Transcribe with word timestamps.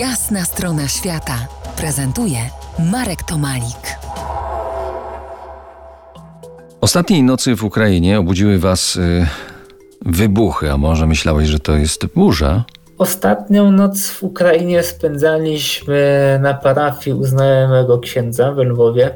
Jasna 0.00 0.44
strona 0.44 0.88
świata 0.88 1.46
prezentuje 1.76 2.38
Marek 2.92 3.22
Tomalik. 3.22 3.98
Ostatniej 6.80 7.22
nocy 7.22 7.56
w 7.56 7.64
Ukrainie 7.64 8.18
obudziły 8.18 8.58
was 8.58 8.96
y, 8.96 9.26
wybuchy, 10.06 10.70
a 10.70 10.76
może 10.76 11.06
myślałeś, 11.06 11.48
że 11.48 11.58
to 11.58 11.72
jest 11.72 12.06
burza? 12.06 12.64
Ostatnią 12.98 13.72
noc 13.72 14.08
w 14.08 14.22
Ukrainie 14.22 14.82
spędzaliśmy 14.82 16.38
na 16.42 16.54
parafii 16.54 17.16
u 17.16 17.24
znajomego 17.24 17.98
księdza 17.98 18.52
w 18.52 18.58
Lwowie. 18.58 19.10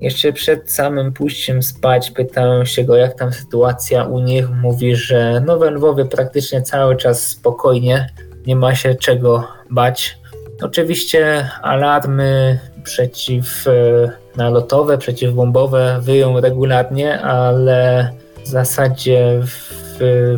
Jeszcze 0.00 0.32
przed 0.32 0.72
samym 0.72 1.12
pójściem 1.12 1.62
spać 1.62 2.10
pytałem 2.10 2.66
się 2.66 2.84
go, 2.84 2.96
jak 2.96 3.18
tam 3.18 3.32
sytuacja 3.32 4.04
u 4.04 4.20
nich. 4.20 4.50
Mówi, 4.50 4.96
że 4.96 5.42
no 5.46 5.58
w 5.58 5.62
Lwowie 5.62 6.04
praktycznie 6.04 6.62
cały 6.62 6.96
czas 6.96 7.26
spokojnie, 7.26 8.10
nie 8.46 8.56
ma 8.56 8.74
się 8.74 8.94
czego 8.94 9.48
bać. 9.70 10.21
Oczywiście 10.62 11.48
alarmy 11.62 12.58
przeciwnalotowe, 12.84 14.98
przeciwbombowe 14.98 16.00
wyją 16.02 16.40
regularnie, 16.40 17.20
ale 17.20 18.10
w 18.44 18.48
zasadzie 18.48 19.40
w, 19.42 19.72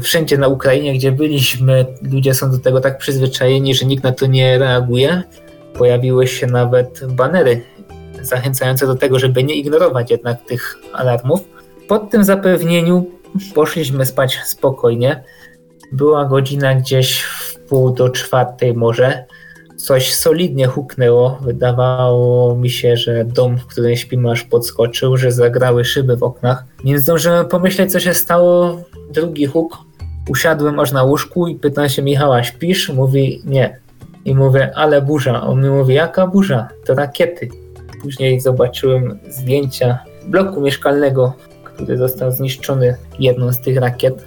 wszędzie 0.02 0.38
na 0.38 0.48
Ukrainie, 0.48 0.94
gdzie 0.94 1.12
byliśmy, 1.12 1.86
ludzie 2.02 2.34
są 2.34 2.50
do 2.50 2.58
tego 2.58 2.80
tak 2.80 2.98
przyzwyczajeni, 2.98 3.74
że 3.74 3.86
nikt 3.86 4.04
na 4.04 4.12
to 4.12 4.26
nie 4.26 4.58
reaguje. 4.58 5.22
Pojawiły 5.78 6.26
się 6.26 6.46
nawet 6.46 7.06
banery 7.06 7.62
zachęcające 8.22 8.86
do 8.86 8.94
tego, 8.94 9.18
żeby 9.18 9.44
nie 9.44 9.54
ignorować 9.54 10.10
jednak 10.10 10.44
tych 10.44 10.78
alarmów. 10.92 11.40
Po 11.88 11.98
tym 11.98 12.24
zapewnieniu 12.24 13.06
poszliśmy 13.54 14.06
spać 14.06 14.40
spokojnie. 14.44 15.22
Była 15.92 16.24
godzina 16.24 16.74
gdzieś 16.74 17.22
w 17.22 17.58
pół 17.58 17.90
do 17.90 18.08
czwartej 18.08 18.74
może 18.74 19.24
coś 19.84 20.14
solidnie 20.14 20.66
huknęło. 20.66 21.38
Wydawało 21.42 22.56
mi 22.56 22.70
się, 22.70 22.96
że 22.96 23.24
dom, 23.24 23.58
w 23.58 23.66
którym 23.66 23.96
śpimy, 23.96 24.30
aż 24.30 24.42
podskoczył, 24.42 25.16
że 25.16 25.32
zagrały 25.32 25.84
szyby 25.84 26.16
w 26.16 26.22
oknach. 26.22 26.64
Nie 26.84 26.98
zdążyłem 26.98 27.46
pomyśleć, 27.48 27.92
co 27.92 28.00
się 28.00 28.14
stało. 28.14 28.82
Drugi 29.10 29.46
huk. 29.46 29.78
Usiadłem 30.28 30.80
aż 30.80 30.92
na 30.92 31.02
łóżku 31.02 31.46
i 31.46 31.54
pytam 31.54 31.88
się 31.88 32.02
Michała, 32.02 32.42
śpisz? 32.42 32.88
Mówi, 32.88 33.42
nie. 33.44 33.78
I 34.24 34.34
mówię, 34.34 34.72
ale 34.74 35.02
burza. 35.02 35.42
On 35.42 35.62
mi 35.62 35.68
mówi, 35.68 35.94
jaka 35.94 36.26
burza? 36.26 36.68
To 36.86 36.94
rakiety. 36.94 37.48
Później 38.02 38.40
zobaczyłem 38.40 39.18
zdjęcia 39.28 39.98
bloku 40.26 40.60
mieszkalnego, 40.60 41.32
który 41.64 41.96
został 41.96 42.32
zniszczony 42.32 42.96
jedną 43.18 43.52
z 43.52 43.60
tych 43.60 43.76
rakiet. 43.76 44.24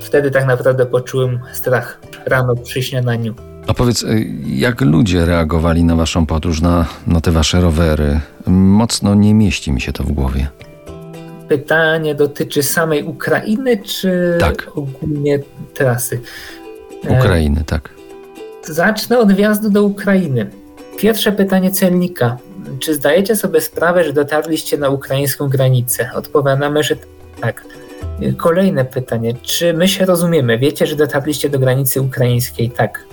Wtedy 0.00 0.30
tak 0.30 0.46
naprawdę 0.46 0.86
poczułem 0.86 1.40
strach 1.52 2.00
rano 2.26 2.56
przy 2.56 2.82
śniadaniu. 2.82 3.49
A 3.70 3.74
powiedz, 3.74 4.02
y, 4.02 4.26
jak 4.46 4.80
ludzie 4.80 5.24
reagowali 5.24 5.84
na 5.84 5.96
waszą 5.96 6.26
podróż, 6.26 6.60
na, 6.60 6.86
na 7.06 7.20
te 7.20 7.30
wasze 7.30 7.60
rowery? 7.60 8.20
Mocno 8.46 9.14
nie 9.14 9.34
mieści 9.34 9.72
mi 9.72 9.80
się 9.80 9.92
to 9.92 10.04
w 10.04 10.12
głowie. 10.12 10.48
Pytanie 11.48 12.14
dotyczy 12.14 12.62
samej 12.62 13.04
Ukrainy, 13.04 13.76
czy 13.82 14.36
Tak. 14.40 14.70
ogólnie 14.74 15.38
trasy? 15.74 16.20
E, 17.08 17.18
Ukrainy, 17.18 17.64
tak. 17.66 17.90
Zacznę 18.64 19.18
od 19.18 19.32
wjazdu 19.32 19.70
do 19.70 19.84
Ukrainy. 19.84 20.50
Pierwsze 20.98 21.32
pytanie 21.32 21.70
celnika. 21.70 22.36
Czy 22.78 22.94
zdajecie 22.94 23.36
sobie 23.36 23.60
sprawę, 23.60 24.04
że 24.04 24.12
dotarliście 24.12 24.78
na 24.78 24.88
ukraińską 24.88 25.48
granicę? 25.48 26.10
Odpowiadamy, 26.14 26.82
że 26.82 26.96
tak. 27.40 27.64
Kolejne 28.36 28.84
pytanie. 28.84 29.34
Czy 29.42 29.74
my 29.74 29.88
się 29.88 30.04
rozumiemy? 30.04 30.58
Wiecie, 30.58 30.86
że 30.86 30.96
dotarliście 30.96 31.48
do 31.50 31.58
granicy 31.58 32.00
ukraińskiej? 32.02 32.70
Tak. 32.70 33.04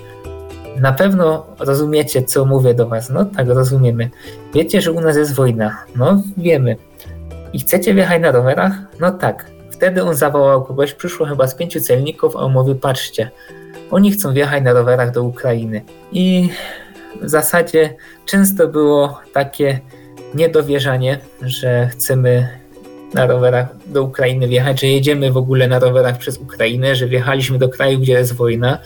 Na 0.79 0.91
pewno 0.91 1.45
rozumiecie, 1.59 2.23
co 2.23 2.45
mówię 2.45 2.73
do 2.73 2.87
was. 2.87 3.09
No 3.09 3.25
tak, 3.25 3.47
rozumiemy. 3.47 4.09
Wiecie, 4.53 4.81
że 4.81 4.91
u 4.91 5.01
nas 5.01 5.17
jest 5.17 5.35
wojna? 5.35 5.77
No 5.95 6.23
wiemy. 6.37 6.75
I 7.53 7.59
chcecie 7.59 7.93
wjechać 7.93 8.21
na 8.21 8.31
rowerach? 8.31 8.73
No 8.99 9.11
tak. 9.11 9.45
Wtedy 9.69 10.03
on 10.03 10.15
zawołał 10.15 10.63
kogoś, 10.63 10.93
przyszło 10.93 11.25
chyba 11.25 11.47
z 11.47 11.55
pięciu 11.55 11.81
celników, 11.81 12.35
a 12.35 12.39
on 12.39 12.51
mówi, 12.51 12.75
patrzcie, 12.75 13.31
oni 13.91 14.11
chcą 14.11 14.33
wjechać 14.33 14.63
na 14.63 14.73
rowerach 14.73 15.11
do 15.11 15.23
Ukrainy. 15.23 15.81
I 16.11 16.49
w 17.21 17.29
zasadzie 17.29 17.93
często 18.25 18.67
było 18.67 19.19
takie 19.33 19.79
niedowierzanie, 20.35 21.19
że 21.41 21.87
chcemy 21.87 22.47
na 23.13 23.25
rowerach 23.25 23.67
do 23.85 24.03
Ukrainy 24.03 24.47
wjechać, 24.47 24.81
że 24.81 24.87
jedziemy 24.87 25.31
w 25.31 25.37
ogóle 25.37 25.67
na 25.67 25.79
rowerach 25.79 26.17
przez 26.17 26.37
Ukrainę, 26.37 26.95
że 26.95 27.07
wjechaliśmy 27.07 27.57
do 27.57 27.69
kraju, 27.69 27.99
gdzie 27.99 28.13
jest 28.13 28.33
wojna. 28.33 28.77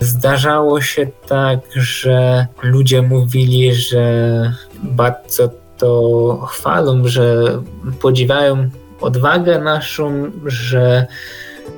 Zdarzało 0.00 0.80
się 0.80 1.06
tak, 1.28 1.60
że 1.74 2.46
ludzie 2.62 3.02
mówili, 3.02 3.74
że 3.74 4.52
bardzo 4.82 5.50
to 5.78 6.46
chwalą, 6.50 7.02
że 7.04 7.44
podziwiają 8.00 8.70
odwagę 9.00 9.58
naszą, 9.58 10.30
że 10.46 11.06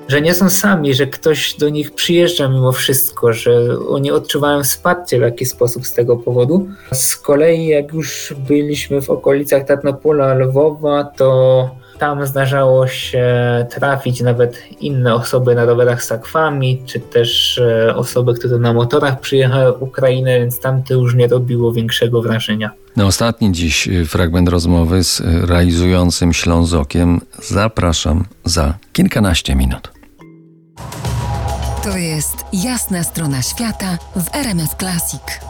że 0.08 0.20
nie 0.20 0.34
są 0.34 0.50
sami, 0.50 0.94
że 0.94 1.06
ktoś 1.06 1.54
do 1.54 1.68
nich 1.68 1.94
przyjeżdża 1.94 2.48
mimo 2.48 2.72
wszystko, 2.72 3.32
że 3.32 3.78
oni 3.88 4.10
odczuwają 4.10 4.62
wsparcie 4.62 5.18
w 5.18 5.22
jakiś 5.22 5.48
sposób 5.48 5.86
z 5.86 5.92
tego 5.92 6.16
powodu. 6.16 6.68
Z 6.92 7.16
kolei 7.16 7.66
jak 7.66 7.92
już 7.92 8.34
byliśmy 8.48 9.02
w 9.02 9.10
okolicach 9.10 9.64
Tarnopola, 9.64 10.34
Lwowa, 10.34 11.04
to 11.04 11.70
tam 12.00 12.26
zdarzało 12.26 12.86
się 12.86 13.26
trafić 13.70 14.20
nawet 14.20 14.62
inne 14.80 15.14
osoby 15.14 15.54
na 15.54 15.64
rowerach 15.64 16.04
z 16.04 16.06
sakwami, 16.06 16.82
czy 16.86 17.00
też 17.00 17.58
e, 17.58 17.96
osoby, 17.96 18.34
które 18.34 18.58
na 18.58 18.72
motorach 18.72 19.20
przyjechały 19.20 19.72
Ukrainę, 19.72 20.38
więc 20.38 20.60
tam 20.60 20.82
to 20.82 20.94
już 20.94 21.14
nie 21.14 21.26
robiło 21.26 21.72
większego 21.72 22.22
wrażenia. 22.22 22.70
Na 22.96 23.06
ostatni 23.06 23.52
dziś 23.52 23.88
fragment 24.06 24.48
rozmowy 24.48 25.04
z 25.04 25.22
realizującym 25.24 26.32
Ślązokiem 26.32 27.20
zapraszam 27.42 28.24
za 28.44 28.74
kilkanaście 28.92 29.54
minut. 29.54 29.92
To 31.84 31.96
jest 31.96 32.36
jasna 32.52 33.02
strona 33.02 33.42
świata 33.42 33.98
w 34.16 34.34
RMS 34.34 34.76
Classic. 34.78 35.49